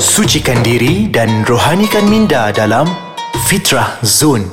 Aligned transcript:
Sucikan 0.00 0.56
diri 0.64 1.12
dan 1.12 1.44
rohanikan 1.44 2.08
minda 2.08 2.48
dalam 2.56 2.88
Fitrah 3.44 4.00
Zone. 4.00 4.48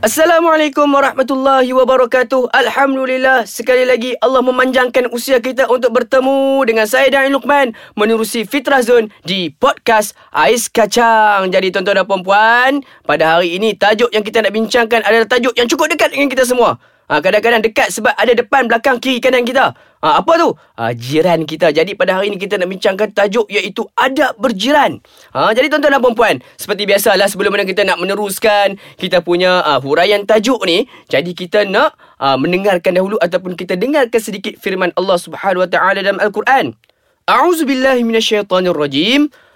Assalamualaikum 0.00 0.88
warahmatullahi 0.88 1.68
wabarakatuh. 1.76 2.48
Alhamdulillah 2.48 3.44
Sekali 3.44 3.84
lagi 3.84 4.16
Allah 4.24 4.40
memanjangkan 4.40 5.12
usia 5.12 5.44
kita 5.44 5.68
untuk 5.68 5.92
bertemu 5.92 6.64
Dengan 6.64 6.88
saya 6.88 7.12
dan 7.12 7.28
Luqman 7.28 7.76
Menerusi 7.92 8.48
Fitrah 8.48 8.80
Zone 8.80 9.12
di 9.28 9.52
podcast 9.52 10.16
Ais 10.32 10.72
Kacang. 10.72 11.52
Jadi 11.52 11.68
tuan-tuan 11.68 12.00
dan 12.00 12.08
perempuan 12.08 12.80
Pada 13.04 13.36
hari 13.36 13.60
ini 13.60 13.76
tajuk 13.76 14.08
yang 14.16 14.24
kita 14.24 14.48
nak 14.48 14.56
bincangkan 14.56 15.04
adalah 15.04 15.28
tajuk 15.28 15.52
yang 15.60 15.68
cukup 15.68 15.92
dekat 15.92 16.16
dengan 16.16 16.32
kita 16.32 16.48
semua 16.48 16.80
Ha, 17.08 17.24
kadang-kadang 17.24 17.64
dekat 17.64 17.88
sebab 17.88 18.12
ada 18.12 18.32
depan, 18.36 18.68
belakang, 18.68 19.00
kiri, 19.00 19.16
kanan 19.16 19.48
kita. 19.48 19.72
Ha, 20.04 20.20
apa 20.20 20.32
tu? 20.36 20.52
Ha, 20.76 20.92
jiran 20.92 21.48
kita. 21.48 21.72
Jadi 21.72 21.96
pada 21.96 22.20
hari 22.20 22.28
ini 22.28 22.36
kita 22.36 22.60
nak 22.60 22.68
bincangkan 22.68 23.08
tajuk 23.16 23.48
iaitu 23.48 23.88
adab 23.96 24.36
berjiran. 24.36 25.00
Ha, 25.32 25.56
jadi 25.56 25.72
tuan-tuan 25.72 25.96
dan 25.96 26.02
perempuan, 26.04 26.34
seperti 26.60 26.84
biasalah 26.84 27.24
sebelum 27.32 27.56
mana 27.56 27.64
kita 27.64 27.80
nak 27.88 27.96
meneruskan 27.96 28.76
kita 29.00 29.24
punya 29.24 29.64
uh, 29.64 29.80
huraian 29.80 30.22
tajuk 30.28 30.60
ni, 30.68 30.84
jadi 31.08 31.32
kita 31.32 31.64
nak 31.64 31.96
uh, 32.20 32.36
mendengarkan 32.36 32.92
dahulu 32.92 33.16
ataupun 33.18 33.56
kita 33.56 33.74
dengarkan 33.80 34.20
sedikit 34.20 34.60
firman 34.60 34.92
Allah 34.94 35.16
Taala 35.64 36.04
dalam 36.04 36.20
Al-Quran. 36.20 36.76
A'udzubillahi 37.24 38.04
minasyaitonirrajim. 38.04 39.32
rajim. 39.32 39.47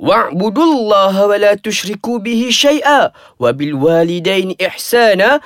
واعبدوا 0.00 0.64
الله 0.64 1.26
ولا 1.26 1.54
تشركوا 1.54 2.18
به 2.18 2.46
شيئا 2.50 3.10
وبالوالدين 3.40 4.56
إحسانا 4.66 5.40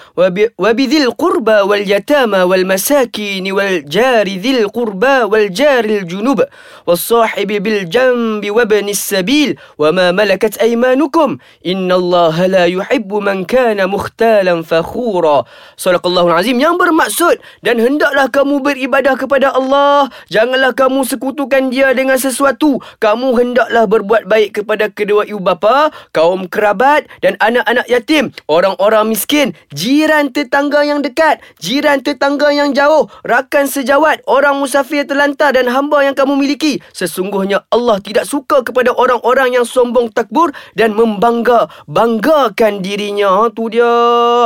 وبذي 0.59 1.05
القربى 1.05 1.59
واليتامى 1.71 2.43
والمساكين 2.43 3.53
والجار 3.53 4.27
ذي 4.29 4.61
القربى 4.61 5.17
والجار 5.23 5.85
الجنوب 5.85 6.43
والصاحب 6.87 7.47
بالجنب 7.47 8.51
وابن 8.51 8.89
السبيل 8.89 9.59
وما 9.79 10.13
ملكت 10.13 10.57
أيمانكم 10.57 11.39
إن 11.67 11.93
الله 11.93 12.47
لا 12.47 12.65
يحب 12.67 13.15
من 13.15 13.45
كان 13.45 13.87
مختالا 13.87 14.63
فخورا 14.63 15.45
صدق 15.77 16.07
الله 16.07 16.25
العظيم 16.27 16.57
yang 16.59 16.75
bermaksud 16.75 17.39
dan 17.63 17.79
hendaklah 17.79 18.27
kamu 18.27 18.59
beribadah 18.59 19.15
kepada 19.15 19.55
Allah 19.55 20.11
janganlah 20.27 20.75
kamu 20.75 21.07
sekutukan 21.07 21.71
dia 21.71 21.95
dengan 21.95 22.19
sesuatu 22.19 22.83
kamu 22.99 23.29
hendaklah 23.39 23.87
berbuat 23.87 24.27
baik 24.27 24.41
baik 24.46 24.62
kepada 24.62 24.94
kedua 24.94 25.26
ibu 25.26 25.42
bapa, 25.42 25.90
kaum 26.14 26.46
kerabat 26.46 27.10
dan 27.26 27.34
anak-anak 27.42 27.90
yatim, 27.90 28.30
orang-orang 28.46 29.10
miskin, 29.10 29.58
jiran 29.74 30.30
tetangga 30.30 30.86
yang 30.86 31.02
dekat, 31.02 31.42
jiran 31.58 32.06
tetangga 32.06 32.54
yang 32.54 32.78
jauh, 32.78 33.10
rakan 33.26 33.66
sejawat, 33.66 34.22
orang 34.30 34.62
musafir 34.62 35.02
terlantar 35.10 35.58
dan 35.58 35.66
hamba 35.66 36.06
yang 36.06 36.14
kamu 36.14 36.38
miliki. 36.38 36.78
Sesungguhnya 36.94 37.66
Allah 37.74 37.98
tidak 38.06 38.30
suka 38.30 38.62
kepada 38.62 38.94
orang-orang 38.94 39.58
yang 39.58 39.66
sombong 39.66 40.14
takbur 40.14 40.54
dan 40.78 40.94
membangga 40.94 41.66
banggakan 41.90 42.86
dirinya. 42.86 43.42
Ha, 43.42 43.50
tu 43.50 43.74
dia. 43.74 43.90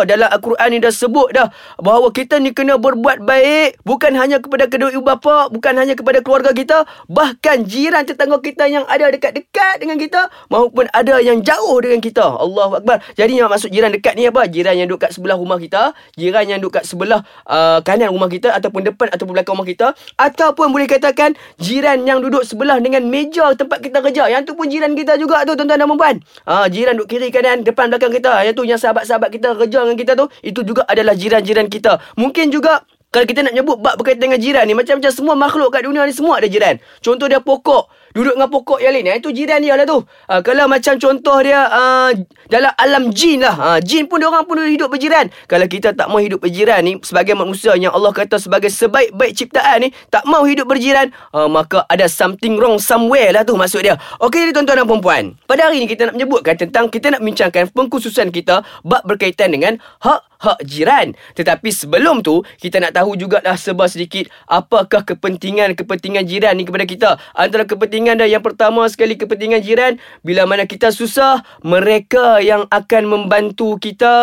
Dalam 0.08 0.32
Al-Quran 0.32 0.68
ni 0.72 0.80
dah 0.80 0.96
sebut 0.96 1.36
dah 1.36 1.52
bahawa 1.76 2.08
kita 2.16 2.40
ni 2.40 2.56
kena 2.56 2.80
berbuat 2.80 3.20
baik 3.20 3.84
bukan 3.84 4.16
hanya 4.16 4.40
kepada 4.40 4.72
kedua 4.72 4.96
ibu 4.96 5.04
bapa, 5.04 5.52
bukan 5.52 5.76
hanya 5.76 6.00
kepada 6.00 6.24
keluarga 6.24 6.56
kita, 6.56 6.88
bahkan 7.12 7.68
jiran 7.68 8.08
tetangga 8.08 8.40
kita 8.40 8.72
yang 8.72 8.88
ada 8.88 9.12
dekat-dekat 9.12 9.89
dengan 9.90 10.06
kita 10.06 10.22
maupun 10.54 10.86
ada 10.94 11.18
yang 11.18 11.42
jauh 11.42 11.82
dengan 11.82 11.98
kita. 11.98 12.22
Allahu 12.22 12.78
akbar. 12.78 13.02
Jadi 13.18 13.42
yang 13.42 13.50
maksud 13.50 13.74
jiran 13.74 13.90
dekat 13.90 14.14
ni 14.14 14.30
apa? 14.30 14.46
Jiran 14.46 14.78
yang 14.78 14.86
duduk 14.86 15.10
kat 15.10 15.18
sebelah 15.18 15.34
rumah 15.34 15.58
kita, 15.58 15.98
jiran 16.14 16.46
yang 16.46 16.62
duduk 16.62 16.78
kat 16.78 16.86
sebelah 16.86 17.26
uh, 17.50 17.82
kanan 17.82 18.14
rumah 18.14 18.30
kita 18.30 18.54
ataupun 18.54 18.86
depan 18.86 19.10
ataupun 19.10 19.34
belakang 19.34 19.58
rumah 19.58 19.66
kita 19.66 19.98
ataupun 20.22 20.70
boleh 20.70 20.86
katakan 20.86 21.34
jiran 21.58 22.06
yang 22.06 22.22
duduk 22.22 22.46
sebelah 22.46 22.78
dengan 22.78 23.02
meja 23.10 23.58
tempat 23.58 23.82
kita 23.82 24.06
kerja. 24.06 24.30
Yang 24.30 24.54
tu 24.54 24.54
pun 24.54 24.70
jiran 24.70 24.94
kita 24.94 25.18
juga 25.18 25.42
tu 25.50 25.58
tuan-tuan 25.58 25.82
dan 25.82 25.90
puan. 25.98 26.16
Ah 26.46 26.70
jiran 26.70 26.94
duduk 26.94 27.10
kiri 27.18 27.34
kanan 27.34 27.66
depan 27.66 27.90
belakang 27.90 28.14
kita. 28.14 28.46
Yang 28.46 28.54
tu 28.62 28.64
yang 28.70 28.78
sahabat-sahabat 28.78 29.34
kita 29.34 29.58
kerja 29.58 29.80
dengan 29.82 29.98
kita 29.98 30.14
tu 30.14 30.30
itu 30.46 30.62
juga 30.62 30.86
adalah 30.86 31.18
jiran-jiran 31.18 31.66
kita. 31.66 31.98
Mungkin 32.14 32.54
juga 32.54 32.86
kalau 33.10 33.26
kita 33.26 33.42
nak 33.42 33.58
nyebut 33.58 33.82
bab 33.82 33.98
berkaitan 33.98 34.30
dengan 34.30 34.38
jiran 34.38 34.70
ni 34.70 34.78
Macam-macam 34.78 35.10
semua 35.10 35.34
makhluk 35.34 35.74
kat 35.74 35.82
dunia 35.82 36.06
ni 36.06 36.14
Semua 36.14 36.38
ada 36.38 36.46
jiran 36.46 36.78
Contoh 37.02 37.26
dia 37.26 37.42
pokok 37.42 37.90
Duduk 38.12 38.36
dengan 38.36 38.50
pokok 38.50 38.80
yang 38.82 38.94
lain. 38.96 39.22
Itu 39.22 39.30
jiran 39.30 39.62
dia 39.62 39.78
lah 39.78 39.86
tu. 39.86 40.02
Ha, 40.30 40.42
Kalau 40.42 40.66
macam 40.66 40.98
contoh 40.98 41.38
dia 41.46 41.66
uh, 41.70 42.10
Dalam 42.50 42.74
alam 42.76 43.04
jin 43.14 43.46
lah. 43.46 43.56
Ha, 43.56 43.68
Jin 43.80 44.10
pun 44.10 44.22
orang 44.22 44.44
pun 44.46 44.58
hidup 44.62 44.90
berjiran. 44.90 45.30
Kalau 45.46 45.68
kita 45.70 45.94
tak 45.94 46.08
mau 46.10 46.18
hidup 46.18 46.42
berjiran 46.42 46.82
ni 46.82 46.98
Sebagai 47.06 47.38
manusia 47.38 47.74
yang 47.78 47.94
Allah 47.94 48.12
kata 48.12 48.42
Sebagai 48.42 48.74
sebaik-baik 48.74 49.34
ciptaan 49.38 49.86
ni 49.86 49.90
Tak 50.10 50.26
mau 50.26 50.44
hidup 50.44 50.66
berjiran 50.66 51.14
uh, 51.34 51.48
Maka 51.48 51.86
ada 51.86 52.10
something 52.10 52.58
wrong 52.58 52.82
somewhere 52.82 53.34
lah 53.34 53.46
tu 53.46 53.54
maksud 53.56 53.86
dia. 53.86 53.96
Okey 54.20 54.50
jadi 54.50 54.52
tuan-tuan 54.56 54.84
dan 54.84 54.88
perempuan 54.88 55.24
Pada 55.46 55.70
hari 55.70 55.84
ni 55.84 55.88
kita 55.88 56.10
nak 56.10 56.16
menyebutkan 56.18 56.56
Tentang 56.58 56.90
kita 56.90 57.14
nak 57.14 57.22
bincangkan 57.22 57.70
Pengkhususan 57.72 58.34
kita 58.34 58.66
Bab 58.82 59.06
berkaitan 59.06 59.54
dengan 59.54 59.78
Hak 60.02 60.30
hak 60.40 60.60
jiran. 60.64 61.14
Tetapi 61.36 61.70
sebelum 61.70 62.24
tu, 62.24 62.42
kita 62.58 62.80
nak 62.80 62.96
tahu 62.96 63.20
jugalah 63.20 63.60
sebab 63.60 63.92
sedikit 63.92 64.32
apakah 64.48 65.04
kepentingan-kepentingan 65.04 66.24
jiran 66.24 66.56
ni 66.56 66.64
kepada 66.64 66.86
kita. 66.88 67.10
Antara 67.36 67.68
kepentingan 67.68 67.99
dah 68.06 68.30
yang 68.30 68.40
pertama 68.46 68.86
sekali 68.88 69.18
kepentingan 69.18 69.60
jiran, 69.60 69.94
bila 70.22 70.46
mana 70.46 70.70
kita 70.70 70.94
susah, 70.94 71.42
mereka 71.66 72.40
yang 72.40 72.70
akan 72.70 73.04
membantu 73.10 73.76
kita. 73.82 74.16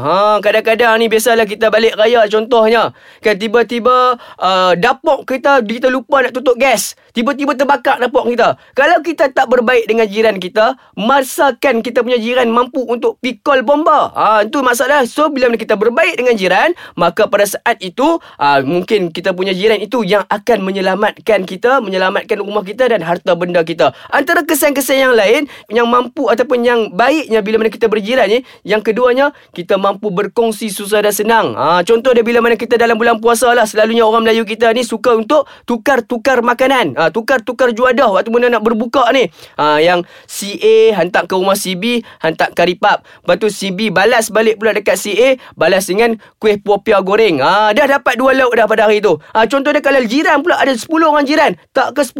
Ha, 0.00 0.40
kadang-kadang 0.40 0.98
ni 0.98 1.06
biasalah 1.06 1.44
kita 1.44 1.68
balik 1.68 1.94
raya 1.94 2.24
contohnya. 2.26 2.96
Kan 3.20 3.36
tiba-tiba 3.36 4.16
uh, 4.40 4.72
dapur 4.80 5.28
kita, 5.28 5.60
kita 5.60 5.92
lupa 5.92 6.24
nak 6.24 6.32
tutup 6.32 6.56
gas. 6.56 6.96
Tiba-tiba 7.12 7.52
terbakar 7.52 8.00
dapur 8.00 8.24
kita. 8.26 8.56
Kalau 8.72 9.04
kita 9.04 9.28
tak 9.28 9.46
berbaik 9.52 9.84
dengan 9.84 10.08
jiran 10.08 10.40
kita, 10.40 10.78
masakan 10.96 11.84
kita 11.84 12.00
punya 12.00 12.16
jiran 12.16 12.48
mampu 12.48 12.80
untuk 12.88 13.20
pikul 13.20 13.60
bomba. 13.60 14.08
Ha, 14.16 14.48
itu 14.48 14.64
masalah. 14.64 15.04
So, 15.04 15.28
bila 15.28 15.52
kita 15.52 15.76
berbaik 15.76 16.16
dengan 16.16 16.38
jiran, 16.38 16.72
maka 16.96 17.28
pada 17.28 17.44
saat 17.44 17.76
itu 17.84 18.16
ah, 18.40 18.64
mungkin 18.64 19.12
kita 19.12 19.36
punya 19.36 19.52
jiran 19.52 19.76
itu 19.76 20.00
yang 20.06 20.24
akan 20.32 20.64
menyelamatkan 20.64 21.44
kita, 21.44 21.84
menyelamatkan 21.84 22.40
rumah 22.40 22.64
kita 22.64 22.88
dan 22.88 23.04
harta 23.04 23.19
benda 23.24 23.60
kita. 23.64 23.92
Antara 24.10 24.42
kesan-kesan 24.44 24.96
yang 24.98 25.14
lain 25.14 25.46
yang 25.70 25.86
mampu 25.86 26.28
ataupun 26.28 26.62
yang 26.64 26.80
baiknya 26.92 27.40
bila 27.40 27.60
mana 27.60 27.70
kita 27.72 27.86
berjiran 27.86 28.26
ni, 28.28 28.42
yang 28.66 28.80
keduanya 28.84 29.32
kita 29.52 29.76
mampu 29.76 30.12
berkongsi 30.12 30.68
susah 30.72 31.04
dan 31.04 31.14
senang. 31.14 31.52
Ha, 31.56 31.82
contoh 31.86 32.12
dia 32.12 32.24
bila 32.24 32.42
mana 32.44 32.56
kita 32.56 32.76
dalam 32.76 32.96
bulan 32.96 33.18
puasa 33.18 33.52
lah, 33.52 33.64
selalunya 33.64 34.04
orang 34.04 34.26
Melayu 34.26 34.44
kita 34.44 34.70
ni 34.72 34.84
suka 34.84 35.16
untuk 35.16 35.48
tukar-tukar 35.64 36.40
makanan. 36.44 36.96
Ha, 36.96 37.08
tukar-tukar 37.10 37.72
juadah 37.72 38.10
waktu 38.12 38.30
mana 38.32 38.58
nak 38.58 38.62
berbuka 38.64 39.08
ni. 39.14 39.28
Ha, 39.56 39.80
yang 39.80 40.04
CA 40.26 41.00
hantar 41.00 41.26
ke 41.26 41.34
rumah 41.34 41.56
CB, 41.56 42.04
hantar 42.22 42.52
karipap. 42.52 43.02
Lepas 43.24 43.36
tu 43.40 43.48
CB 43.48 43.92
balas 43.94 44.28
balik 44.28 44.60
pula 44.60 44.76
dekat 44.76 44.96
CA, 44.98 45.36
balas 45.56 45.86
dengan 45.88 46.16
kuih 46.38 46.60
popia 46.60 47.00
goreng. 47.00 47.42
Ha, 47.42 47.72
dah 47.72 47.86
dapat 47.98 48.14
dua 48.20 48.36
lauk 48.36 48.52
dah 48.54 48.66
pada 48.68 48.86
hari 48.86 49.02
tu. 49.02 49.16
Ha, 49.34 49.46
contoh 49.48 49.70
dia 49.74 49.82
kalau 49.82 50.02
jiran 50.04 50.42
pula 50.44 50.60
ada 50.60 50.72
10 50.72 50.86
orang 51.02 51.24
jiran, 51.26 51.52
tak 51.72 51.96
ke 51.96 52.02
10 52.04 52.16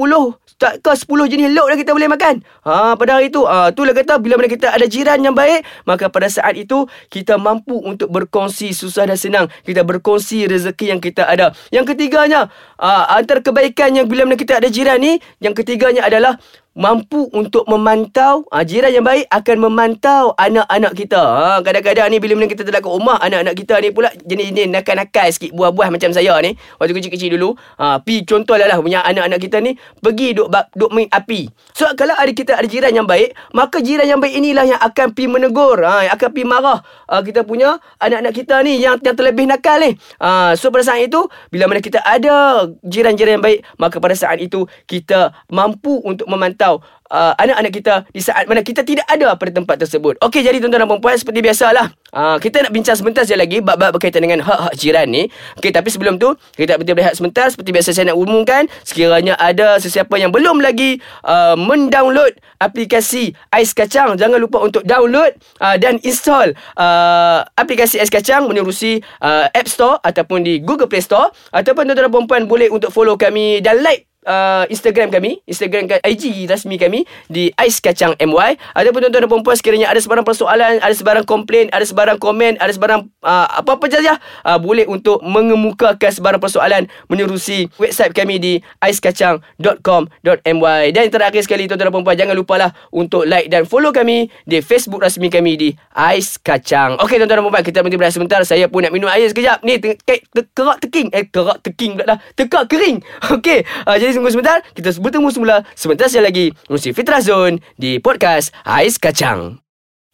tak 0.60 0.84
ke 0.84 0.92
10 0.92 1.32
jenis 1.32 1.56
lauk 1.56 1.72
dah 1.72 1.78
kita 1.80 1.96
boleh 1.96 2.12
makan. 2.12 2.44
Ha 2.68 2.92
pada 3.00 3.16
hari 3.16 3.32
tu, 3.32 3.48
ha, 3.48 3.72
itulah 3.72 3.96
kata 3.96 4.20
bila 4.20 4.36
mana 4.36 4.52
kita 4.52 4.68
ada 4.68 4.84
jiran 4.84 5.16
yang 5.24 5.32
baik, 5.32 5.64
maka 5.88 6.12
pada 6.12 6.28
saat 6.28 6.52
itu 6.60 6.84
kita 7.08 7.40
mampu 7.40 7.80
untuk 7.80 8.12
berkongsi 8.12 8.76
susah 8.76 9.08
dan 9.08 9.16
senang. 9.16 9.48
Kita 9.64 9.80
berkongsi 9.80 10.44
rezeki 10.44 10.92
yang 10.92 11.00
kita 11.00 11.24
ada. 11.24 11.56
Yang 11.72 11.96
ketiganya, 11.96 12.52
ha, 12.76 13.08
antara 13.16 13.40
kebaikan 13.40 13.96
yang 13.96 14.04
bila 14.04 14.28
mana 14.28 14.36
kita 14.36 14.60
ada 14.60 14.68
jiran 14.68 15.00
ni, 15.00 15.16
yang 15.40 15.56
ketiganya 15.56 16.04
adalah 16.04 16.36
mampu 16.80 17.28
untuk 17.36 17.68
memantau 17.68 18.48
ha, 18.48 18.64
jiran 18.64 18.88
yang 18.88 19.04
baik 19.04 19.28
akan 19.28 19.56
memantau 19.68 20.32
anak-anak 20.40 20.96
kita. 20.96 21.20
Ha, 21.20 21.60
kadang-kadang 21.60 22.08
ni 22.08 22.16
bila 22.16 22.40
kita 22.48 22.64
terdekat 22.64 22.88
rumah 22.88 23.20
anak-anak 23.20 23.52
kita 23.52 23.76
ni 23.84 23.92
pula 23.92 24.08
jenis-jenis 24.24 24.72
nakal-nakal 24.72 25.28
sikit 25.28 25.52
buah-buah 25.52 25.92
macam 25.92 26.08
saya 26.16 26.32
ni. 26.40 26.56
Waktu 26.80 26.96
kecil-kecil 26.96 27.36
dulu 27.36 27.52
ha, 27.76 28.00
pi 28.00 28.24
contoh 28.24 28.56
lah 28.56 28.64
lah 28.64 28.80
punya 28.80 29.04
anak-anak 29.04 29.36
kita 29.44 29.60
ni 29.60 29.76
pergi 30.00 30.32
duk, 30.32 30.48
duk 30.72 30.90
main 30.96 31.04
api. 31.12 31.52
So 31.76 31.84
kalau 32.00 32.16
ada 32.16 32.32
kita 32.32 32.56
ada 32.56 32.64
jiran 32.64 32.96
yang 32.96 33.04
baik 33.04 33.36
maka 33.52 33.84
jiran 33.84 34.08
yang 34.08 34.20
baik 34.24 34.40
inilah 34.40 34.64
yang 34.64 34.80
akan 34.80 35.12
pi 35.12 35.28
menegur 35.28 35.84
ha, 35.84 36.08
yang 36.08 36.16
akan 36.16 36.30
pi 36.32 36.48
marah. 36.48 36.80
Ha, 37.12 37.20
kita 37.20 37.44
punya 37.44 37.76
anak-anak 38.00 38.32
kita 38.32 38.56
ni 38.64 38.80
yang, 38.80 38.96
yang 39.04 39.12
terlebih 39.12 39.44
nakal 39.44 39.76
ni. 39.84 40.00
Ha, 40.16 40.56
so 40.56 40.72
pada 40.72 40.88
saat 40.88 41.04
itu 41.04 41.28
bila 41.52 41.68
mana 41.68 41.84
kita 41.84 42.00
ada 42.00 42.64
jiran-jiran 42.88 43.36
yang 43.36 43.44
baik 43.44 43.68
maka 43.76 44.00
pada 44.00 44.16
saat 44.16 44.40
itu 44.40 44.64
kita 44.88 45.36
mampu 45.52 46.00
untuk 46.08 46.24
memantau 46.24 46.69
memantau 46.70 46.86
uh, 47.10 47.34
anak-anak 47.38 47.72
kita 47.74 47.94
di 48.14 48.22
saat 48.22 48.46
mana 48.46 48.62
kita 48.62 48.86
tidak 48.86 49.06
ada 49.10 49.34
pada 49.34 49.50
tempat 49.50 49.76
tersebut. 49.82 50.14
Okey, 50.22 50.46
jadi 50.46 50.62
tuan-tuan 50.62 50.86
dan 50.86 51.00
puan 51.02 51.16
seperti 51.18 51.42
biasalah. 51.42 51.90
Uh, 52.10 52.36
kita 52.42 52.66
nak 52.66 52.72
bincang 52.74 52.98
sebentar 52.98 53.22
saja 53.22 53.38
lagi 53.38 53.62
bab-bab 53.62 53.94
berkaitan 53.94 54.22
dengan 54.22 54.42
hak-hak 54.42 54.74
jiran 54.78 55.06
ni. 55.10 55.26
Okey, 55.58 55.74
tapi 55.74 55.90
sebelum 55.90 56.18
tu 56.18 56.34
kita 56.54 56.78
berhenti 56.78 56.94
berehat 56.94 57.14
sebentar 57.18 57.46
seperti 57.50 57.70
biasa 57.74 57.90
saya 57.94 58.14
nak 58.14 58.18
umumkan 58.18 58.66
sekiranya 58.86 59.34
ada 59.38 59.78
sesiapa 59.82 60.14
yang 60.18 60.30
belum 60.30 60.62
lagi 60.62 61.02
uh, 61.26 61.58
mendownload 61.58 62.38
aplikasi 62.62 63.34
Ais 63.50 63.72
Kacang, 63.72 64.14
jangan 64.20 64.38
lupa 64.38 64.60
untuk 64.60 64.84
download 64.84 65.32
uh, 65.62 65.76
dan 65.80 65.96
install 66.04 66.52
uh, 66.76 67.46
aplikasi 67.56 67.98
Ais 67.98 68.12
Kacang 68.12 68.46
menerusi 68.46 69.00
uh, 69.22 69.48
App 69.50 69.70
Store 69.70 69.96
ataupun 70.04 70.44
di 70.44 70.60
Google 70.60 70.90
Play 70.90 71.02
Store 71.02 71.32
ataupun 71.54 71.88
tuan-tuan 71.88 72.10
dan 72.10 72.26
puan 72.28 72.44
boleh 72.44 72.68
untuk 72.68 72.92
follow 72.92 73.16
kami 73.16 73.64
dan 73.64 73.80
like 73.80 74.09
uh, 74.26 74.64
Instagram 74.68 75.10
kami, 75.12 75.40
Instagram 75.48 75.88
IG 76.04 76.48
rasmi 76.48 76.76
kami 76.76 77.04
di 77.30 77.52
Ais 77.56 77.80
Kacang 77.80 78.14
MY. 78.18 78.58
Ataupun 78.76 79.00
tuan-tuan 79.06 79.28
dan 79.28 79.42
puan 79.44 79.56
sekiranya 79.56 79.88
ada 79.92 80.00
sebarang 80.00 80.24
persoalan, 80.26 80.80
ada 80.80 80.94
sebarang 80.94 81.24
komplain, 81.24 81.68
ada 81.72 81.84
sebarang 81.84 82.18
komen, 82.20 82.56
ada 82.60 82.72
sebarang 82.72 83.08
uh, 83.24 83.46
apa-apa 83.62 83.86
saja, 83.88 84.18
uh, 84.44 84.58
boleh 84.60 84.84
untuk 84.88 85.22
mengemukakan 85.24 86.10
sebarang 86.10 86.40
persoalan 86.40 86.88
menerusi 87.08 87.68
website 87.80 88.12
kami 88.12 88.38
di 88.40 88.52
aiskacang.com.my. 88.82 90.82
Dan 90.92 91.04
terakhir 91.08 91.42
sekali 91.44 91.68
tuan-tuan 91.70 91.92
dan 91.92 92.04
puan 92.04 92.16
jangan 92.16 92.36
lupalah 92.36 92.70
untuk 92.92 93.24
like 93.24 93.48
dan 93.48 93.64
follow 93.64 93.92
kami 93.92 94.28
di 94.44 94.60
Facebook 94.60 95.02
rasmi 95.04 95.30
kami 95.30 95.56
di 95.56 95.68
Ais 95.94 96.36
Kacang. 96.40 96.96
Okey 97.00 97.20
tuan-tuan 97.20 97.40
dan 97.40 97.46
puan, 97.46 97.64
kita 97.64 97.80
berhenti 97.80 97.98
berehat 98.00 98.14
sebentar. 98.16 98.40
Saya 98.44 98.66
pun 98.66 98.84
nak 98.84 98.92
minum 98.92 99.08
air 99.08 99.28
sekejap. 99.30 99.62
Ni 99.64 99.78
te- 99.78 99.98
te- 100.00 100.24
kerak 100.54 100.78
teking. 100.82 101.08
Eh 101.12 101.24
kerak 101.28 101.62
teking 101.64 101.96
pula 101.96 102.16
dah. 102.16 102.18
Tekak 102.34 102.64
kering. 102.70 103.02
Okey. 103.36 103.64
Uh, 103.84 103.96
jadi 104.00 104.09
tunggu 104.14 104.30
sebentar. 104.30 104.62
Kita 104.74 104.90
bertemu 104.98 105.28
semula. 105.30 105.56
Sebentar 105.74 106.06
saja 106.10 106.24
lagi. 106.24 106.52
Menerusi 106.66 106.90
Fitra 106.94 107.18
Zone 107.22 107.62
di 107.78 107.98
podcast 108.02 108.54
Ais 108.66 108.98
Kacang. 108.98 109.60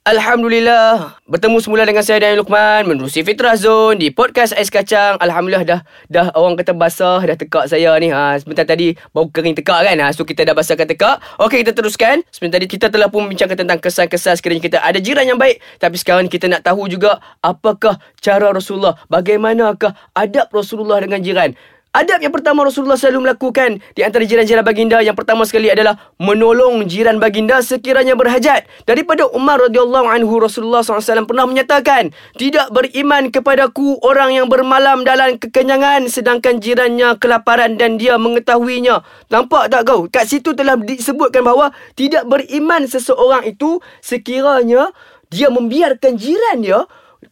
Alhamdulillah. 0.07 1.19
Bertemu 1.27 1.59
semula 1.59 1.83
dengan 1.83 2.07
saya 2.07 2.23
dan 2.23 2.39
Luqman 2.39 2.87
Menerusi 2.87 3.27
Fitrah 3.27 3.59
Zone 3.59 3.99
Di 3.99 4.15
podcast 4.15 4.55
Ais 4.55 4.71
Kacang. 4.71 5.19
Alhamdulillah 5.19 5.67
dah 5.67 5.81
Dah 6.07 6.31
orang 6.39 6.55
kata 6.55 6.79
basah 6.79 7.19
Dah 7.27 7.35
tekak 7.35 7.67
saya 7.67 7.91
ni. 7.99 8.15
Ha, 8.15 8.39
Sebentar 8.39 8.63
tadi 8.63 8.95
Bau 9.11 9.27
kering 9.27 9.59
tekak 9.59 9.83
kan? 9.83 9.99
Ha, 9.99 10.15
So 10.15 10.23
kita 10.23 10.47
dah 10.47 10.55
basahkan 10.55 10.87
tekak. 10.87 11.19
Okey 11.43 11.67
kita 11.67 11.75
teruskan. 11.75 12.23
Sebentar 12.31 12.63
tadi 12.63 12.71
kita 12.71 12.87
telah 12.87 13.11
pun 13.11 13.27
Membincangkan 13.27 13.59
tentang 13.59 13.83
kesan-kesan. 13.83 14.39
Sekiranya 14.39 14.63
kita 14.63 14.79
ada 14.79 15.03
jiran 15.03 15.27
yang 15.27 15.43
baik. 15.43 15.59
Tapi 15.83 15.99
sekarang 15.99 16.31
kita 16.31 16.47
nak 16.47 16.63
tahu 16.63 16.87
juga 16.87 17.19
Apakah 17.43 17.99
cara 18.23 18.55
Rasulullah 18.55 18.95
Bagaimanakah 19.11 19.91
adab 20.15 20.55
Rasulullah 20.55 21.03
dengan 21.03 21.19
jiran 21.19 21.51
Adab 21.97 22.21
yang 22.21 22.29
pertama 22.29 22.61
Rasulullah 22.61 23.01
selalu 23.01 23.25
melakukan 23.25 23.81
di 23.97 24.05
antara 24.05 24.21
jiran-jiran 24.29 24.61
baginda 24.61 25.01
yang 25.01 25.17
pertama 25.17 25.49
sekali 25.49 25.73
adalah 25.73 25.97
menolong 26.21 26.85
jiran 26.85 27.17
baginda 27.17 27.65
sekiranya 27.65 28.13
berhajat. 28.13 28.69
Daripada 28.85 29.25
Umar 29.33 29.65
radhiyallahu 29.65 30.05
anhu 30.05 30.37
Rasulullah 30.37 30.85
SAW 30.85 31.25
pernah 31.25 31.49
menyatakan, 31.49 32.13
tidak 32.37 32.69
beriman 32.69 33.33
kepadaku 33.33 33.97
orang 34.05 34.37
yang 34.37 34.45
bermalam 34.53 35.09
dalam 35.09 35.41
kekenyangan 35.41 36.13
sedangkan 36.13 36.61
jirannya 36.61 37.17
kelaparan 37.17 37.81
dan 37.81 37.97
dia 37.97 38.21
mengetahuinya. 38.21 39.01
Nampak 39.33 39.73
tak 39.73 39.89
kau? 39.89 40.05
Kat 40.13 40.29
situ 40.29 40.53
telah 40.53 40.77
disebutkan 40.77 41.49
bahawa 41.49 41.73
tidak 41.97 42.29
beriman 42.29 42.85
seseorang 42.85 43.49
itu 43.49 43.81
sekiranya 44.05 44.93
dia 45.33 45.49
membiarkan 45.49 46.13
jiran 46.21 46.61
dia 46.61 46.85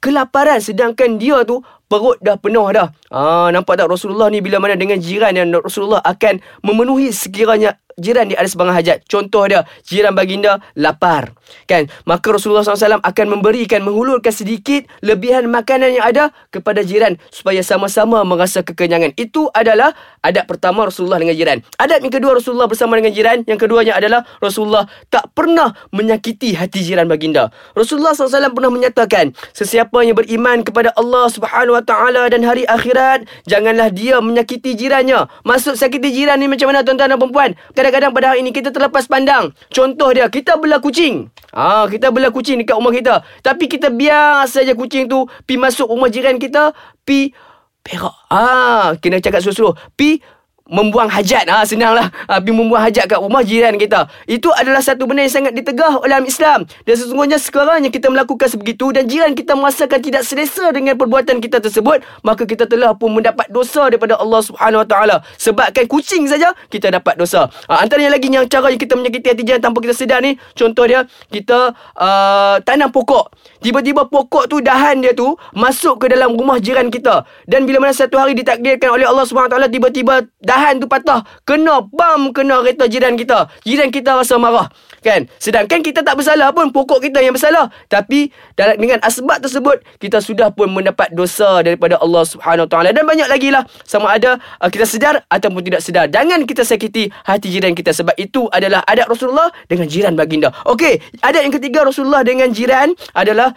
kelaparan 0.02 0.58
sedangkan 0.58 1.20
dia 1.20 1.42
tu 1.46 1.60
perut 1.86 2.18
dah 2.18 2.34
penuh 2.40 2.66
dah. 2.74 2.88
Ah 3.12 3.52
nampak 3.54 3.78
tak 3.78 3.86
Rasulullah 3.86 4.32
ni 4.32 4.42
bila 4.42 4.58
mana 4.58 4.74
dengan 4.74 4.98
jiran 4.98 5.34
yang 5.36 5.52
Rasulullah 5.54 6.02
akan 6.02 6.42
memenuhi 6.64 7.12
sekiranya 7.14 7.78
jiran 7.98 8.30
di 8.30 8.34
ada 8.34 8.46
sebarang 8.46 8.74
hajat. 8.74 8.96
Contoh 9.06 9.46
dia, 9.46 9.62
jiran 9.86 10.14
baginda 10.14 10.58
lapar. 10.78 11.34
Kan? 11.68 11.88
Maka 12.08 12.34
Rasulullah 12.34 12.64
SAW 12.64 13.02
akan 13.02 13.26
memberikan, 13.38 13.82
menghulurkan 13.84 14.32
sedikit 14.34 14.86
lebihan 15.04 15.46
makanan 15.46 15.98
yang 15.98 16.04
ada 16.04 16.24
kepada 16.50 16.82
jiran 16.82 17.18
supaya 17.30 17.60
sama-sama 17.62 18.22
merasa 18.26 18.64
kekenyangan. 18.64 19.14
Itu 19.14 19.48
adalah 19.52 19.94
adab 20.24 20.48
pertama 20.48 20.88
Rasulullah 20.88 21.20
dengan 21.20 21.36
jiran. 21.36 21.58
Adab 21.78 22.02
yang 22.02 22.14
kedua 22.14 22.32
Rasulullah 22.38 22.68
bersama 22.70 22.98
dengan 22.98 23.12
jiran. 23.14 23.42
Yang 23.44 23.68
keduanya 23.68 23.94
adalah 23.98 24.26
Rasulullah 24.40 24.88
tak 25.12 25.30
pernah 25.36 25.72
menyakiti 25.94 26.56
hati 26.56 26.82
jiran 26.82 27.06
baginda. 27.06 27.52
Rasulullah 27.76 28.16
SAW 28.16 28.54
pernah 28.54 28.72
menyatakan, 28.72 29.36
sesiapa 29.52 30.02
yang 30.02 30.16
beriman 30.18 30.64
kepada 30.66 30.90
Allah 30.96 31.28
Subhanahu 31.30 31.76
Wa 31.78 31.84
Taala 31.84 32.26
dan 32.30 32.42
hari 32.42 32.64
akhirat, 32.66 33.26
janganlah 33.46 33.92
dia 33.92 34.18
menyakiti 34.18 34.74
jirannya. 34.74 35.26
Maksud 35.44 35.76
sakiti 35.78 36.10
jiran 36.10 36.40
ni 36.40 36.48
macam 36.50 36.72
mana 36.72 36.82
tuan-tuan 36.82 37.12
dan 37.14 37.20
puan 37.20 37.50
kadang-kadang 37.84 38.16
pada 38.16 38.26
hari 38.32 38.40
ini 38.40 38.50
kita 38.56 38.72
terlepas 38.72 39.04
pandang. 39.04 39.52
Contoh 39.68 40.08
dia, 40.16 40.24
kita 40.32 40.56
belah 40.56 40.80
kucing. 40.80 41.28
Ah, 41.52 41.84
kita 41.84 42.08
belah 42.08 42.32
kucing 42.32 42.64
dekat 42.64 42.80
rumah 42.80 42.96
kita. 42.96 43.20
Tapi 43.44 43.68
kita 43.68 43.92
biar 43.92 44.48
saja 44.48 44.72
kucing 44.72 45.04
tu 45.04 45.28
pi 45.44 45.60
masuk 45.60 45.92
rumah 45.92 46.08
jiran 46.08 46.40
kita, 46.40 46.72
pi 47.04 47.36
perak. 47.84 48.16
Ah, 48.32 48.96
kena 48.96 49.20
cakap 49.20 49.44
suruh-suruh. 49.44 49.76
Pi 49.92 50.24
membuang 50.64 51.12
hajat. 51.12 51.44
Ha, 51.48 51.68
senanglah. 51.68 52.08
Ha, 52.24 52.40
pergi 52.40 52.56
membuang 52.56 52.80
hajat 52.80 53.04
kat 53.04 53.20
rumah 53.20 53.44
jiran 53.44 53.76
kita. 53.76 54.08
Itu 54.24 54.48
adalah 54.56 54.80
satu 54.80 55.04
benda 55.04 55.24
yang 55.24 55.32
sangat 55.32 55.52
ditegah 55.52 56.00
oleh 56.00 56.24
Islam. 56.24 56.64
Dan 56.88 56.94
sesungguhnya 56.96 57.36
sekarang 57.36 57.84
yang 57.84 57.92
kita 57.92 58.08
melakukan 58.08 58.48
sebegitu 58.48 58.88
dan 58.94 59.04
jiran 59.04 59.36
kita 59.36 59.52
merasakan 59.52 60.00
tidak 60.00 60.24
selesa 60.24 60.72
dengan 60.72 60.96
perbuatan 60.96 61.40
kita 61.42 61.60
tersebut 61.60 62.00
maka 62.24 62.48
kita 62.48 62.64
telah 62.64 62.96
pun 62.96 63.12
mendapat 63.12 63.44
dosa 63.52 63.92
daripada 63.92 64.16
Allah 64.16 64.40
Subhanahu 64.40 64.82
Wa 64.84 64.88
Taala. 64.88 65.16
Sebabkan 65.36 65.84
kucing 65.84 66.24
saja 66.24 66.56
kita 66.72 66.88
dapat 66.88 67.20
dosa. 67.20 67.52
Ha, 67.68 67.84
antaranya 67.84 68.16
lagi 68.16 68.32
yang 68.32 68.48
cara 68.48 68.72
yang 68.72 68.80
kita 68.80 68.96
menyakiti 68.96 69.26
hati 69.28 69.42
jiran 69.44 69.60
tanpa 69.60 69.84
kita 69.84 69.94
sedar 69.94 70.24
ni 70.24 70.40
contoh 70.56 70.88
dia 70.88 71.04
kita 71.28 71.76
uh, 71.98 72.56
tanam 72.64 72.88
pokok. 72.88 73.36
Tiba-tiba 73.60 74.08
pokok 74.08 74.48
tu 74.48 74.64
dahan 74.64 75.04
dia 75.04 75.12
tu 75.12 75.36
masuk 75.52 76.04
ke 76.04 76.06
dalam 76.12 76.32
rumah 76.32 76.56
jiran 76.56 76.88
kita. 76.88 77.28
Dan 77.44 77.68
bila 77.68 77.84
mana 77.84 77.92
satu 77.92 78.16
hari 78.16 78.32
ditakdirkan 78.32 78.92
oleh 78.92 79.04
Allah 79.04 79.28
Subhanahu 79.28 79.52
Wa 79.52 79.54
Taala 79.60 79.68
tiba-tiba 79.68 80.24
dahan 80.54 80.78
tu 80.78 80.86
patah. 80.86 81.26
Kena 81.42 81.82
bam 81.90 82.30
kena 82.30 82.62
kereta 82.62 82.86
jiran 82.86 83.18
kita. 83.18 83.50
Jiran 83.66 83.90
kita 83.90 84.14
rasa 84.14 84.38
marah. 84.38 84.70
Kan? 85.02 85.26
Sedangkan 85.42 85.82
kita 85.82 86.06
tak 86.06 86.14
bersalah 86.14 86.54
pun 86.54 86.70
pokok 86.70 87.02
kita 87.02 87.18
yang 87.18 87.34
bersalah. 87.34 87.68
Tapi 87.90 88.30
dalam 88.54 88.78
dengan 88.78 89.02
asbab 89.02 89.42
tersebut 89.42 89.82
kita 89.98 90.22
sudah 90.22 90.54
pun 90.54 90.70
mendapat 90.70 91.10
dosa 91.10 91.60
daripada 91.66 91.98
Allah 91.98 92.22
Subhanahu 92.22 92.70
taala. 92.70 92.94
Dan 92.94 93.02
banyak 93.02 93.26
lagi 93.26 93.50
lah. 93.50 93.66
Sama 93.82 94.14
ada 94.14 94.38
uh, 94.62 94.70
kita 94.70 94.86
sedar 94.86 95.26
ataupun 95.26 95.66
tidak 95.66 95.82
sedar. 95.82 96.06
Jangan 96.06 96.46
kita 96.46 96.62
sakiti 96.62 97.10
hati 97.26 97.50
jiran 97.50 97.74
kita. 97.74 97.90
Sebab 97.90 98.14
itu 98.14 98.46
adalah 98.54 98.86
adat 98.86 99.10
Rasulullah 99.10 99.50
dengan 99.66 99.90
jiran 99.90 100.14
baginda. 100.14 100.54
Okey 100.70 101.02
adat 101.20 101.42
yang 101.42 101.52
ketiga 101.52 101.82
Rasulullah 101.82 102.22
dengan 102.22 102.54
jiran 102.54 102.94
adalah 103.10 103.50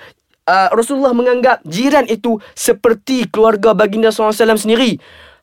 Uh, 0.48 0.72
Rasulullah 0.72 1.12
menganggap 1.12 1.60
jiran 1.68 2.08
itu 2.08 2.40
seperti 2.56 3.28
keluarga 3.28 3.76
baginda 3.76 4.16
SAW 4.16 4.32
sendiri. 4.56 4.96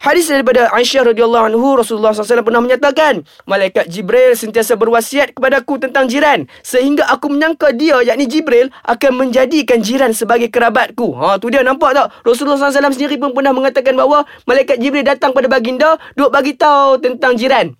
Hadis 0.04 0.28
daripada 0.28 0.68
Aisyah 0.68 1.16
radhiyallahu 1.16 1.48
anhu 1.48 1.80
Rasulullah 1.80 2.12
SAW 2.12 2.44
pernah 2.44 2.60
menyatakan 2.60 3.24
malaikat 3.48 3.88
Jibril 3.88 4.36
sentiasa 4.36 4.76
berwasiat 4.76 5.32
kepadaku 5.32 5.80
tentang 5.80 6.12
jiran 6.12 6.44
sehingga 6.60 7.08
aku 7.08 7.32
menyangka 7.32 7.72
dia 7.72 8.04
yakni 8.04 8.28
Jibril 8.28 8.68
akan 8.84 9.16
menjadikan 9.16 9.80
jiran 9.80 10.12
sebagai 10.12 10.52
kerabatku. 10.52 11.16
Ha 11.16 11.40
tu 11.40 11.48
dia 11.48 11.64
nampak 11.64 11.96
tak? 11.96 12.12
Rasulullah 12.20 12.60
SAW 12.68 12.92
sendiri 12.92 13.16
pun 13.16 13.32
pernah 13.32 13.56
mengatakan 13.56 13.96
bahawa 13.96 14.28
malaikat 14.44 14.76
Jibril 14.76 15.08
datang 15.08 15.32
pada 15.32 15.48
baginda 15.48 15.96
duk 16.20 16.28
bagi 16.28 16.52
tahu 16.52 17.00
tentang 17.00 17.40
jiran. 17.40 17.72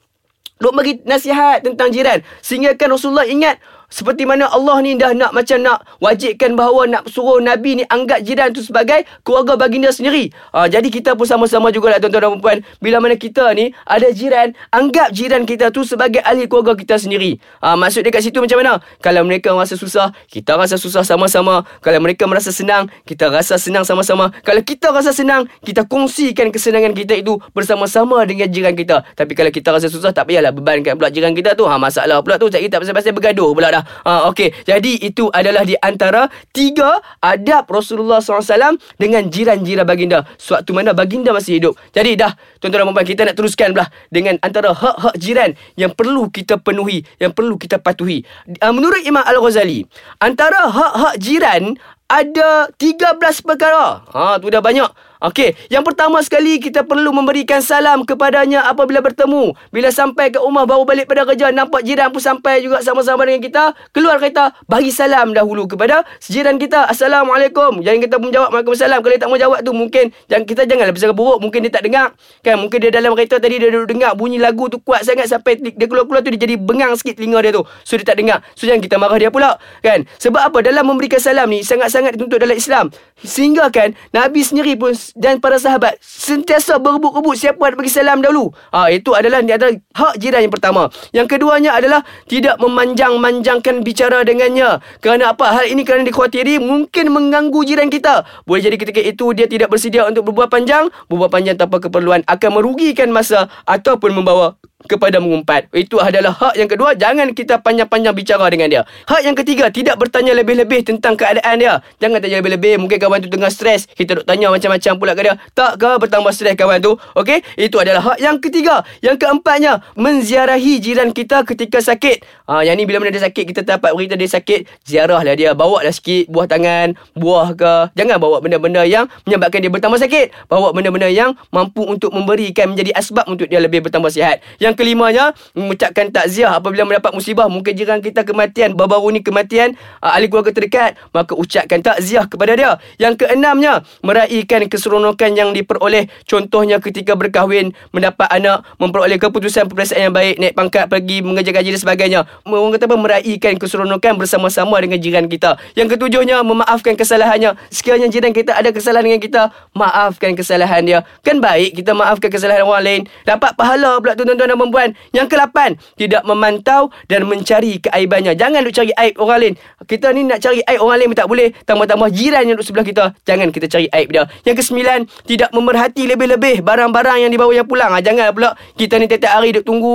Duk 0.65 0.73
bagi 0.73 1.05
nasihat 1.05 1.61
tentang 1.61 1.93
jiran 1.93 2.25
sehingga 2.41 2.73
kan 2.73 2.89
Rasulullah 2.89 3.29
ingat 3.29 3.61
seperti 3.93 4.25
mana 4.25 4.49
Allah 4.49 4.81
ni 4.81 4.97
dah 4.97 5.13
nak 5.13 5.37
macam 5.37 5.61
nak 5.61 5.85
wajibkan 6.01 6.57
bahawa 6.57 6.89
nak 6.89 7.05
suruh 7.11 7.39
Nabi 7.43 7.83
ni 7.83 7.85
anggap 7.87 8.25
jiran 8.25 8.51
tu 8.55 8.65
sebagai 8.65 9.05
keluarga 9.23 9.59
baginda 9.59 9.91
sendiri. 9.93 10.33
Ha, 10.55 10.67
jadi 10.71 10.89
kita 10.89 11.19
pun 11.19 11.29
sama-sama 11.29 11.69
juga 11.75 11.93
lah 11.93 11.99
tuan-tuan 12.01 12.35
dan 12.35 12.41
puan. 12.41 12.59
Bila 12.81 13.03
mana 13.03 13.19
kita 13.19 13.53
ni 13.53 13.75
ada 13.85 14.09
jiran, 14.11 14.55
anggap 14.73 15.13
jiran 15.13 15.45
kita 15.45 15.69
tu 15.75 15.85
sebagai 15.85 16.23
ahli 16.25 16.49
keluarga 16.49 16.79
kita 16.79 16.97
sendiri. 16.97 17.37
Ha, 17.61 17.77
maksud 17.77 18.07
dia 18.07 18.13
kat 18.15 18.25
situ 18.25 18.39
macam 18.41 18.63
mana? 18.63 18.73
Kalau 19.03 19.23
mereka 19.27 19.53
rasa 19.53 19.77
susah, 19.77 20.15
kita 20.31 20.57
rasa 20.57 20.81
susah 20.81 21.03
sama-sama. 21.03 21.67
Kalau 21.83 22.01
mereka 22.01 22.25
merasa 22.31 22.55
senang, 22.55 22.89
kita 23.05 23.29
rasa 23.29 23.61
senang 23.61 23.83
sama-sama. 23.83 24.33
Kalau 24.47 24.63
kita 24.63 24.95
rasa 24.95 25.11
senang, 25.13 25.47
kita 25.67 25.85
kongsikan 25.85 26.55
kesenangan 26.55 26.95
kita 26.95 27.19
itu 27.19 27.37
bersama-sama 27.53 28.23
dengan 28.25 28.49
jiran 28.49 28.75
kita. 28.79 29.03
Tapi 29.19 29.33
kalau 29.35 29.51
kita 29.51 29.75
rasa 29.75 29.91
susah, 29.91 30.15
tak 30.15 30.31
payahlah 30.31 30.55
bebankan 30.55 30.95
pula 30.95 31.11
jiran 31.11 31.35
kita 31.35 31.59
tu. 31.59 31.67
Ha, 31.67 31.77
masalah 31.77 32.23
pula 32.23 32.39
tu, 32.39 32.47
cak 32.47 32.63
kita 32.63 32.79
pasal-pasal 32.79 33.13
bergaduh 33.17 33.51
pula 33.51 33.74
dah. 33.75 33.83
Ha, 34.07 34.31
Okey, 34.31 34.55
jadi 34.63 34.93
itu 35.03 35.27
adalah 35.35 35.67
di 35.67 35.75
antara 35.83 36.31
tiga 36.55 37.03
adab 37.19 37.67
Rasulullah 37.67 38.23
SAW 38.23 38.79
dengan 38.95 39.27
jiran-jiran 39.27 39.83
baginda. 39.83 40.23
Suatu 40.39 40.71
mana 40.71 40.95
baginda 40.95 41.35
masih 41.35 41.59
hidup. 41.59 41.75
Jadi 41.91 42.15
dah, 42.15 42.33
tuan-tuan 42.63 42.87
dan 42.87 42.95
puan 42.95 43.07
kita 43.07 43.27
nak 43.27 43.35
teruskan 43.35 43.75
belah 43.75 43.91
dengan 44.15 44.39
antara 44.41 44.71
hak-hak 44.71 45.15
jiran 45.19 45.51
yang 45.75 45.91
perlu 45.91 46.31
kita 46.31 46.63
penuhi, 46.63 47.03
yang 47.19 47.35
perlu 47.35 47.59
kita 47.59 47.83
patuhi. 47.83 48.23
Uh, 48.63 48.71
menurut 48.71 49.03
Imam 49.03 49.25
Al-Ghazali, 49.27 49.89
antara 50.23 50.71
hak-hak 50.71 51.15
jiran 51.19 51.75
ada 52.05 52.69
13 52.77 53.19
perkara. 53.43 54.05
Ha, 54.13 54.39
tu 54.39 54.53
dah 54.53 54.61
banyak. 54.61 54.87
Okey, 55.25 55.57
yang 55.73 55.81
pertama 55.81 56.21
sekali 56.21 56.61
kita 56.61 56.85
perlu 56.85 57.09
memberikan 57.09 57.65
salam 57.65 58.05
kepadanya 58.05 58.69
apabila 58.69 59.01
bertemu. 59.01 59.57
Bila 59.73 59.89
sampai 59.89 60.29
ke 60.29 60.37
rumah 60.37 60.69
baru 60.69 60.85
balik 60.85 61.09
pada 61.09 61.25
kerja, 61.25 61.49
nampak 61.49 61.81
jiran 61.81 62.13
pun 62.13 62.21
sampai 62.21 62.61
juga 62.61 62.85
sama-sama 62.85 63.25
dengan 63.25 63.41
kita, 63.41 63.73
keluar 63.97 64.21
kereta, 64.21 64.53
bagi 64.69 64.93
salam 64.93 65.33
dahulu 65.33 65.65
kepada 65.65 66.05
jiran 66.21 66.61
kita. 66.61 66.93
Assalamualaikum. 66.93 67.81
Jangan 67.81 68.01
kita 68.05 68.21
pun 68.21 68.37
jawab 68.37 68.53
Waalaikumsalam. 68.53 69.01
Kalau 69.01 69.13
dia 69.17 69.23
tak 69.25 69.31
mau 69.33 69.41
jawab 69.41 69.65
tu 69.65 69.73
mungkin 69.73 70.13
jangan 70.29 70.45
kita 70.45 70.63
janganlah 70.69 70.93
bercakap 70.93 71.17
buruk, 71.17 71.39
mungkin 71.41 71.59
dia 71.65 71.73
tak 71.73 71.85
dengar. 71.89 72.07
Kan 72.45 72.61
mungkin 72.61 72.79
dia 72.85 72.91
dalam 72.93 73.17
kereta 73.17 73.41
tadi 73.41 73.57
dia 73.57 73.73
duduk 73.73 73.89
dengar 73.97 74.13
bunyi 74.13 74.37
lagu 74.37 74.69
tu 74.69 74.77
kuat 74.85 75.09
sangat 75.09 75.25
sampai 75.33 75.57
dia 75.57 75.89
keluar-keluar 75.89 76.21
tu 76.21 76.37
dia 76.37 76.41
jadi 76.45 76.61
bengang 76.61 76.93
sikit 77.01 77.17
telinga 77.17 77.41
dia 77.41 77.57
tu. 77.57 77.65
So 77.89 77.97
dia 77.97 78.05
tak 78.05 78.21
dengar. 78.21 78.45
So 78.61 78.69
jangan 78.69 78.85
kita 78.85 79.01
marah 79.01 79.17
dia 79.17 79.33
pula. 79.33 79.57
Kan? 79.81 80.05
Sebab 80.21 80.53
apa? 80.53 80.61
Dalam 80.61 80.85
memberikan 80.85 81.17
salam 81.17 81.49
ni 81.49 81.65
sangat-sangat 81.65 82.13
dituntut 82.21 82.45
dalam 82.45 82.61
Islam. 82.61 82.93
Sehingga 83.25 83.73
kan 83.73 83.97
Nabi 84.13 84.45
sendiri 84.45 84.77
pun 84.77 84.93
dan 85.15 85.39
para 85.39 85.57
sahabat 85.63 85.95
sentiasa 86.03 86.83
berebut-rebut 86.83 87.39
siapa 87.39 87.71
nak 87.71 87.79
bagi 87.79 87.91
salam 87.91 88.19
dahulu. 88.19 88.51
Ha, 88.75 88.91
itu 88.91 89.15
adalah 89.15 89.41
ini 89.41 89.55
adalah 89.55 89.73
hak 89.95 90.15
jiran 90.19 90.43
yang 90.43 90.55
pertama. 90.55 90.91
Yang 91.15 91.39
keduanya 91.39 91.71
adalah 91.79 92.03
tidak 92.27 92.59
memanjang-manjangkan 92.59 93.87
bicara 93.87 94.27
dengannya. 94.27 94.83
Kerana 94.99 95.33
apa? 95.33 95.55
Hal 95.55 95.71
ini 95.71 95.87
kerana 95.87 96.03
dikhawatiri 96.03 96.59
mungkin 96.59 97.15
mengganggu 97.15 97.61
jiran 97.63 97.89
kita. 97.89 98.27
Boleh 98.43 98.67
jadi 98.67 98.77
ketika 98.77 99.01
itu 99.01 99.31
dia 99.33 99.47
tidak 99.47 99.71
bersedia 99.71 100.03
untuk 100.11 100.27
berbual 100.27 100.51
panjang, 100.51 100.91
berbual 101.07 101.31
panjang 101.31 101.55
tanpa 101.55 101.79
keperluan 101.79 102.27
akan 102.27 102.51
merugikan 102.51 103.09
masa 103.15 103.47
ataupun 103.71 104.19
membawa 104.19 104.59
kepada 104.85 105.19
mengumpat. 105.21 105.69
Itu 105.73 106.01
adalah 106.01 106.33
hak 106.37 106.55
yang 106.61 106.69
kedua. 106.69 106.93
Jangan 106.97 107.33
kita 107.33 107.61
panjang-panjang 107.61 108.15
bicara 108.15 108.47
dengan 108.53 108.69
dia. 108.69 108.83
Hak 109.09 109.25
yang 109.25 109.37
ketiga, 109.37 109.73
tidak 109.73 109.97
bertanya 109.97 110.37
lebih-lebih 110.37 110.85
tentang 110.85 111.17
keadaan 111.17 111.55
dia. 111.57 111.81
Jangan 111.99 112.21
tanya 112.21 112.41
lebih-lebih. 112.45 112.81
Mungkin 112.81 112.99
kawan 113.01 113.25
tu 113.25 113.31
tengah 113.33 113.49
stres. 113.49 113.89
Kita 113.89 114.21
duk 114.21 114.27
tanya 114.29 114.53
macam-macam 114.53 114.93
pula 115.01 115.13
ke 115.17 115.23
dia. 115.25 115.35
Tak 115.57 115.81
ke 115.81 115.91
bertambah 116.01 116.33
stres 116.33 116.55
kawan 116.55 116.79
tu? 116.85 116.97
Okey? 117.17 117.41
Itu 117.57 117.81
adalah 117.81 118.15
hak 118.15 118.19
yang 118.21 118.37
ketiga. 118.39 118.85
Yang 119.01 119.25
keempatnya, 119.25 119.81
menziarahi 119.97 120.81
jiran 120.81 121.11
kita 121.17 121.43
ketika 121.49 121.81
sakit. 121.81 122.25
Ha, 122.45 122.61
yang 122.61 122.77
ni 122.77 122.85
bila 122.85 123.01
mana 123.01 123.15
dia 123.15 123.25
sakit, 123.25 123.45
kita 123.49 123.65
dapat 123.65 123.97
berita 123.97 124.21
dia 124.21 124.29
sakit, 124.29 124.85
ziarahlah 124.85 125.33
dia. 125.33 125.57
Bawa 125.57 125.81
lah 125.81 125.95
sikit 125.95 126.29
buah 126.29 126.45
tangan, 126.45 126.93
buah 127.17 127.57
ke. 127.57 127.75
Jangan 127.97 128.17
bawa 128.21 128.43
benda-benda 128.45 128.85
yang 128.85 129.09
menyebabkan 129.25 129.65
dia 129.65 129.73
bertambah 129.73 129.97
sakit. 129.97 130.51
Bawa 130.51 130.77
benda-benda 130.77 131.09
yang 131.09 131.33
mampu 131.49 131.87
untuk 131.87 132.13
memberikan 132.13 132.75
menjadi 132.75 132.93
asbab 132.93 133.25
untuk 133.31 133.49
dia 133.49 133.63
lebih 133.63 133.81
bertambah 133.81 134.13
sihat. 134.13 134.45
Yang 134.61 134.74
yang 134.75 134.77
kelimanya 134.83 135.25
mengucapkan 135.55 136.11
takziah 136.11 136.59
apabila 136.59 136.83
mendapat 136.83 137.15
musibah 137.15 137.47
mungkin 137.47 137.79
jiran 137.79 138.03
kita 138.03 138.27
kematian 138.27 138.75
baru-baru 138.75 139.15
ni 139.15 139.21
kematian 139.23 139.79
uh, 140.03 140.11
ahli 140.11 140.27
keluarga 140.27 140.51
terdekat 140.51 140.99
maka 141.15 141.39
ucapkan 141.39 141.79
takziah 141.79 142.27
kepada 142.27 142.59
dia. 142.59 142.73
Yang 142.99 143.23
keenamnya 143.23 143.87
meraihkan 144.03 144.67
keseronokan 144.67 145.39
yang 145.39 145.55
diperoleh. 145.55 146.11
Contohnya 146.27 146.83
ketika 146.83 147.15
berkahwin 147.15 147.71
mendapat 147.95 148.27
anak 148.35 148.67
memperoleh 148.83 149.15
keputusan 149.15 149.71
peperiksaan 149.71 150.11
yang 150.11 150.15
baik 150.15 150.43
naik 150.43 150.55
pangkat 150.59 150.91
pergi 150.91 151.23
mengejar 151.23 151.55
gaji 151.55 151.71
dan 151.79 151.81
sebagainya. 151.81 152.21
Orang 152.43 152.75
kata 152.75 152.91
apa? 152.91 152.97
Meraihkan 152.99 153.55
keseronokan 153.63 154.19
bersama-sama 154.19 154.83
dengan 154.83 154.99
jiran 154.99 155.31
kita. 155.31 155.55
Yang 155.79 155.95
ketujuhnya 155.95 156.43
memaafkan 156.43 156.99
kesalahannya. 156.99 157.55
Sekiranya 157.71 158.11
jiran 158.11 158.35
kita 158.35 158.59
ada 158.59 158.75
kesalahan 158.75 159.07
dengan 159.07 159.23
kita 159.23 159.43
maafkan 159.71 160.35
kesalahan 160.35 160.83
dia. 160.83 161.07
Kan 161.23 161.39
baik 161.39 161.79
kita 161.79 161.95
maafkan 161.95 162.33
kesalahan 162.33 162.67
orang 162.67 162.83
lain. 162.83 163.01
Dapat 163.23 163.55
pahala 163.55 164.03
pula 164.03 164.19
tuan-tuan 164.19 164.51
dan 164.51 164.59
perempuan. 164.65 164.97
Yang 165.13 165.27
ke-8, 165.37 165.59
tidak 166.01 166.23
memantau 166.25 166.89
dan 167.07 167.29
mencari 167.29 167.79
keaibannya. 167.79 168.33
Jangan 168.35 168.65
duk 168.65 168.75
cari 168.75 168.93
aib 168.97 169.15
orang 169.21 169.39
lain. 169.41 169.55
Kita 169.85 170.11
ni 170.11 170.27
nak 170.27 170.41
cari 170.41 170.61
aib 170.65 170.81
orang 170.81 170.97
lain 171.01 171.09
pun 171.13 171.19
tak 171.19 171.29
boleh. 171.29 171.49
Tambah-tambah 171.65 172.09
jiran 172.11 172.43
yang 172.49 172.57
duduk 172.57 172.67
sebelah 172.67 172.87
kita. 172.87 173.05
Jangan 173.25 173.49
kita 173.55 173.67
cari 173.71 173.87
aib 173.93 174.09
dia. 174.11 174.25
Yang 174.43 174.57
ke-9, 174.65 174.81
tidak 175.29 175.51
memerhati 175.53 176.03
lebih-lebih 176.09 176.65
barang-barang 176.65 177.19
yang 177.25 177.31
dibawa 177.33 177.53
yang 177.53 177.69
pulang. 177.69 177.91
Ha, 177.93 178.01
jangan 178.01 178.33
pula 178.33 178.57
kita 178.75 178.97
ni 178.99 179.07
tiap-tiap 179.07 179.33
hari 179.37 179.57
duk 179.57 179.65
tunggu 179.65 179.95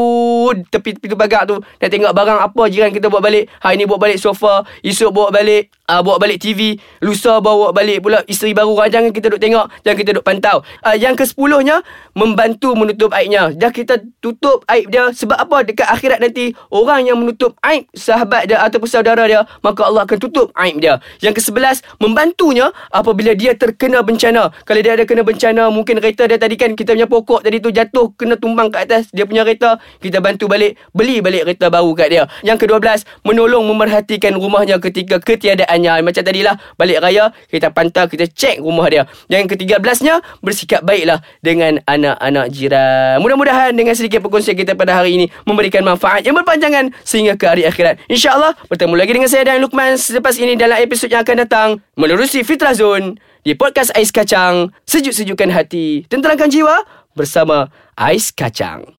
tepi-tepi 0.70 1.06
tu 1.12 1.18
bagak 1.18 1.44
tu. 1.50 1.56
Nak 1.60 1.90
tengok 1.90 2.12
barang 2.14 2.40
apa 2.40 2.64
jiran 2.70 2.90
kita 2.94 3.12
bawa 3.12 3.22
balik. 3.26 3.50
Hari 3.62 3.76
ni 3.78 3.86
bawa 3.90 4.00
balik 4.10 4.18
sofa. 4.22 4.64
Esok 4.86 5.12
bawa 5.12 5.30
balik 5.34 5.74
uh, 5.90 6.02
bawa 6.02 6.18
balik 6.22 6.38
TV. 6.40 6.78
Lusa 7.02 7.42
bawa 7.42 7.74
balik 7.74 8.06
pula 8.06 8.22
isteri 8.30 8.54
baru. 8.54 8.78
Ha, 8.80 8.88
jangan 8.88 9.12
kita 9.12 9.34
duk 9.34 9.42
tengok. 9.42 9.66
Jangan 9.84 9.98
kita 9.98 10.12
duk 10.16 10.26
pantau. 10.26 10.62
Uh, 10.86 10.96
yang 10.96 11.18
ke-10nya, 11.18 11.82
membantu 12.14 12.74
menutup 12.78 13.12
aibnya. 13.14 13.52
Dah 13.54 13.72
kita 13.74 14.02
tutup 14.20 14.64
aib 14.70 14.92
dia 14.92 15.10
sebab 15.14 15.38
apa 15.38 15.58
dekat 15.66 15.88
akhirat 15.90 16.20
nanti 16.20 16.54
orang 16.70 17.08
yang 17.08 17.18
menutup 17.20 17.56
aib 17.66 17.88
sahabat 17.96 18.50
dia 18.50 18.60
ataupun 18.62 18.90
saudara 18.90 19.24
dia 19.26 19.42
maka 19.64 19.79
Allah 19.88 20.04
akan 20.04 20.18
tutup 20.20 20.52
aib 20.60 20.82
dia. 20.82 21.00
Yang 21.24 21.44
ke-11 21.44 21.86
membantunya 22.02 22.72
apabila 22.92 23.32
dia 23.38 23.56
terkena 23.56 24.04
bencana. 24.04 24.52
Kalau 24.66 24.82
dia 24.82 24.94
ada 24.98 25.06
kena 25.06 25.24
bencana 25.24 25.70
mungkin 25.72 26.00
kereta 26.02 26.28
dia 26.28 26.40
tadi 26.42 26.56
kan 26.60 26.76
kita 26.76 26.96
punya 26.98 27.08
pokok 27.08 27.46
tadi 27.46 27.62
tu 27.64 27.70
jatuh 27.72 28.12
kena 28.16 28.36
tumbang 28.36 28.74
kat 28.74 28.90
atas 28.90 29.04
dia 29.14 29.24
punya 29.24 29.46
kereta 29.46 29.78
kita 30.02 30.20
bantu 30.20 30.50
balik 30.50 30.80
beli 30.92 31.22
balik 31.22 31.48
kereta 31.48 31.70
baru 31.70 31.92
kat 31.96 32.08
dia. 32.10 32.24
Yang 32.44 32.66
ke-12 32.66 33.06
menolong 33.24 33.64
memerhatikan 33.70 34.34
rumahnya 34.36 34.82
ketika 34.82 35.22
ketiadaannya. 35.22 36.02
Macam 36.02 36.24
tadilah 36.24 36.56
balik 36.76 37.00
raya 37.04 37.32
kita 37.52 37.70
pantau 37.70 38.10
kita 38.10 38.26
cek 38.26 38.64
rumah 38.64 38.88
dia. 38.90 39.04
Yang 39.30 39.56
ke-13 39.56 39.98
nya 40.04 40.16
bersikap 40.42 40.82
baiklah 40.82 41.22
dengan 41.44 41.78
anak-anak 41.86 42.46
jiran. 42.50 43.22
Mudah-mudahan 43.22 43.76
dengan 43.76 43.94
sedikit 43.94 44.24
perkongsian 44.26 44.58
kita 44.58 44.74
pada 44.74 45.00
hari 45.00 45.20
ini 45.20 45.26
memberikan 45.46 45.84
manfaat 45.86 46.26
yang 46.26 46.36
berpanjangan 46.36 46.92
sehingga 47.04 47.36
ke 47.36 47.46
hari 47.46 47.64
akhirat. 47.68 48.02
InsyaAllah 48.10 48.56
bertemu 48.68 48.94
lagi 48.96 49.12
dengan 49.16 49.30
saya 49.30 49.44
dan 49.48 49.62
Lukman 49.70 50.02
selepas 50.02 50.34
ini 50.42 50.58
dalam 50.58 50.82
episod 50.82 51.06
yang 51.14 51.22
akan 51.22 51.46
datang 51.46 51.70
menerusi 51.94 52.42
Fitrah 52.42 52.74
Zone 52.74 53.22
di 53.46 53.54
podcast 53.54 53.94
Ais 53.94 54.10
Kacang. 54.10 54.74
Sejuk-sejukkan 54.90 55.46
hati, 55.54 56.10
tenterangkan 56.10 56.50
jiwa 56.50 56.82
bersama 57.14 57.70
Ais 57.94 58.34
Kacang. 58.34 58.82